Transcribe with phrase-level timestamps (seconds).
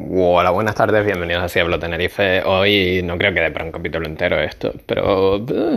[0.00, 2.42] Hola, buenas tardes, bienvenidos a Cieblo Tenerife.
[2.44, 5.76] Hoy no creo que dé para un capítulo entero esto, pero eh,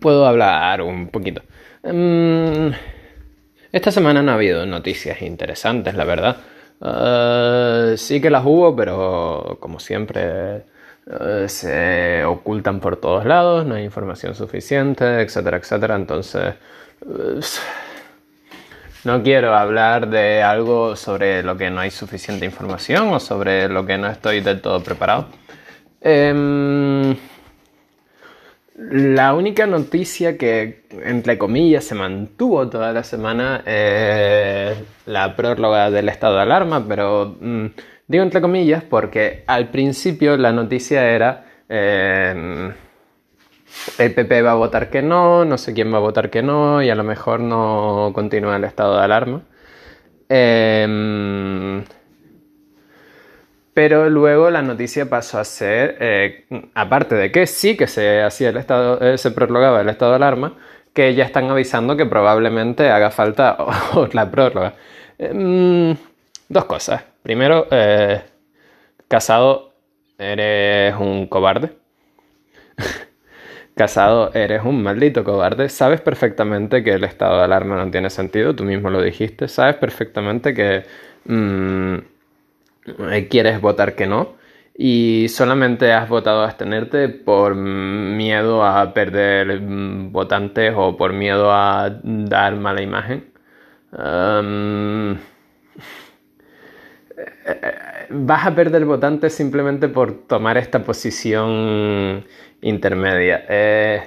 [0.00, 1.42] puedo hablar un poquito.
[1.82, 2.70] Mm,
[3.72, 6.36] esta semana no ha habido noticias interesantes, la verdad.
[6.80, 10.62] Eh, sí que las hubo, pero como siempre
[11.06, 15.96] eh, se ocultan por todos lados, no hay información suficiente, etcétera, etcétera.
[15.96, 16.54] Entonces
[19.04, 23.84] no quiero hablar de algo sobre lo que no hay suficiente información o sobre lo
[23.84, 25.26] que no estoy del todo preparado.
[26.00, 27.14] Em,
[28.76, 34.76] la única noticia que, entre comillas, se mantuvo toda la semana es
[35.06, 37.66] la prórroga del estado de alarma, pero mm,
[38.08, 41.44] digo entre comillas porque al principio la noticia era...
[41.68, 42.72] Em,
[43.98, 46.82] el PP va a votar que no, no sé quién va a votar que no
[46.82, 49.42] y a lo mejor no continúa el estado de alarma.
[50.28, 51.84] Em,
[53.74, 58.50] pero luego la noticia pasó a ser, eh, aparte de que sí que se hacía
[58.50, 60.54] el estado, eh, se prorrogaba el estado de alarma,
[60.92, 63.56] que ya están avisando que probablemente haga falta
[64.12, 64.74] la prórroga.
[65.18, 65.96] Em,
[66.48, 67.02] dos cosas.
[67.22, 68.22] Primero, eh,
[69.08, 69.72] Casado,
[70.18, 71.83] eres un cobarde.
[73.76, 75.68] Casado, eres un maldito cobarde.
[75.68, 79.48] Sabes perfectamente que el estado de alarma no tiene sentido, tú mismo lo dijiste.
[79.48, 80.84] Sabes perfectamente que
[81.24, 81.96] mm,
[83.10, 84.36] eh, quieres votar que no
[84.76, 91.52] y solamente has votado a abstenerte por miedo a perder mm, votantes o por miedo
[91.52, 93.32] a dar mala imagen.
[98.10, 102.24] vas a perder votantes simplemente por tomar esta posición
[102.60, 103.44] intermedia.
[103.48, 104.02] Eh,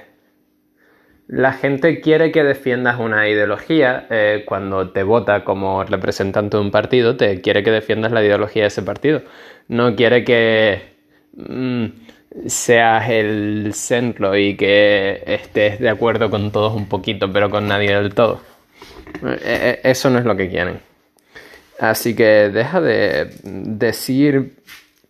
[1.27, 6.71] la gente quiere que defiendas una ideología eh, cuando te vota como representante de un
[6.71, 9.21] partido, te quiere que defiendas la ideología de ese partido.
[9.67, 10.81] No quiere que
[11.35, 11.85] mm,
[12.45, 17.93] seas el centro y que estés de acuerdo con todos un poquito, pero con nadie
[17.93, 18.41] del todo.
[19.23, 20.86] Eh, eso no es lo que quieren.
[21.79, 24.53] Así que deja de decir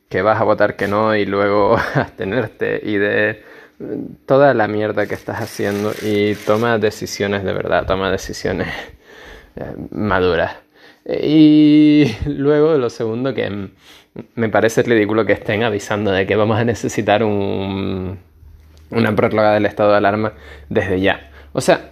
[0.09, 3.44] que vas a votar que no y luego abstenerte y de
[4.25, 8.67] toda la mierda que estás haciendo y toma decisiones de verdad, toma decisiones
[9.55, 10.55] eh, maduras.
[11.05, 13.69] Y luego lo segundo que
[14.35, 18.19] me parece ridículo que estén avisando de que vamos a necesitar un,
[18.89, 20.34] una prórroga del estado de alarma
[20.69, 21.31] desde ya.
[21.53, 21.91] O sea,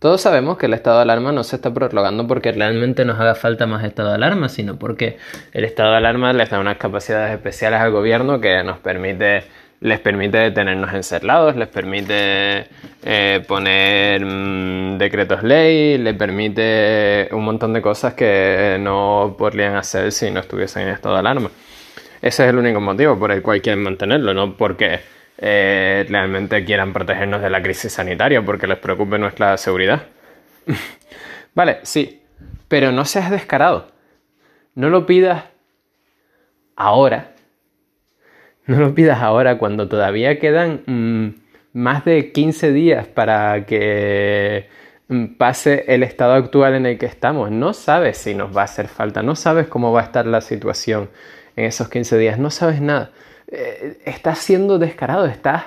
[0.00, 3.34] todos sabemos que el estado de alarma no se está prorrogando porque realmente nos haga
[3.34, 5.18] falta más estado de alarma, sino porque
[5.52, 9.44] el estado de alarma les da unas capacidades especiales al gobierno que nos permite,
[9.80, 12.66] les permite detenernos encerrados, les permite
[13.04, 20.12] eh, poner mm, decretos ley, les permite un montón de cosas que no podrían hacer
[20.12, 21.50] si no estuviesen en estado de alarma.
[22.22, 25.00] Ese es el único motivo por el cual quieren mantenerlo, no porque
[25.42, 30.02] eh, realmente quieran protegernos de la crisis sanitaria porque les preocupe nuestra seguridad.
[31.54, 32.22] vale, sí,
[32.68, 33.90] pero no seas descarado.
[34.74, 35.44] No lo pidas
[36.76, 37.32] ahora.
[38.66, 41.28] No lo pidas ahora cuando todavía quedan mm,
[41.72, 44.68] más de 15 días para que
[45.08, 47.50] mm, pase el estado actual en el que estamos.
[47.50, 50.42] No sabes si nos va a hacer falta, no sabes cómo va a estar la
[50.42, 51.08] situación
[51.56, 53.10] en esos 15 días, no sabes nada.
[53.50, 55.64] Eh, estás siendo descarado, estás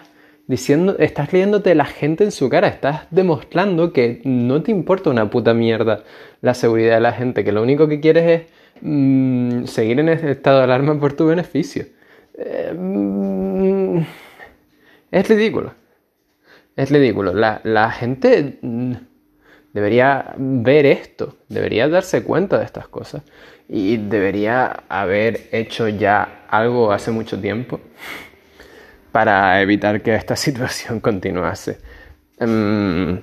[0.47, 5.29] diciendo, estás leyéndote la gente en su cara, estás demostrando que no te importa una
[5.29, 6.03] puta mierda
[6.41, 10.31] la seguridad de la gente, que lo único que quieres es mm, seguir en ese
[10.31, 11.85] estado de alarma por tu beneficio.
[12.37, 13.99] Eh, mm,
[15.11, 15.73] es ridículo.
[16.75, 17.33] Es ridículo.
[17.33, 18.93] La, la gente mm,
[19.73, 23.23] debería ver esto, debería darse cuenta de estas cosas
[23.67, 27.79] y debería haber hecho ya algo hace mucho tiempo
[29.11, 31.79] para evitar que esta situación continuase.
[32.39, 33.21] Em,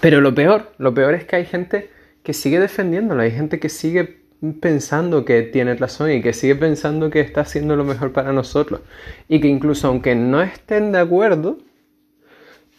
[0.00, 1.90] pero lo peor, lo peor es que hay gente
[2.22, 4.18] que sigue defendiéndolo, hay gente que sigue
[4.60, 8.80] pensando que tiene razón y que sigue pensando que está haciendo lo mejor para nosotros
[9.28, 11.58] y que incluso aunque no estén de acuerdo,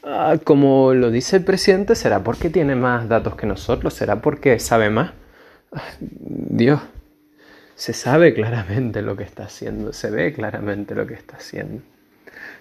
[0.04, 4.60] ah, como lo dice el presidente, será porque tiene más datos que nosotros, será porque
[4.60, 5.12] sabe más.
[6.00, 6.82] Dios,
[7.76, 11.82] se sabe claramente lo que está haciendo, se ve claramente lo que está haciendo.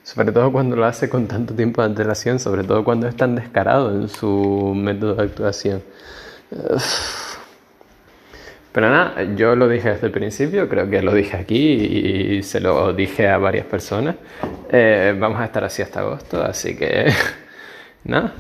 [0.03, 3.35] Sobre todo cuando lo hace con tanto tiempo de antelación, sobre todo cuando es tan
[3.35, 5.83] descarado en su método de actuación.
[8.79, 12.61] Pero nada, yo lo dije desde el principio, creo que lo dije aquí y se
[12.61, 14.15] lo dije a varias personas.
[14.71, 17.13] Eh, vamos a estar así hasta agosto, así que
[18.05, 18.35] nada,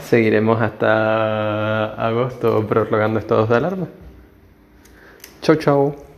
[0.00, 3.88] seguiremos hasta agosto prorrogando estados de alarma.
[5.42, 6.09] Chau, chau.